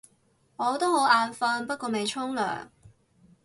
[0.55, 2.69] 我都好眼瞓，不過未沖涼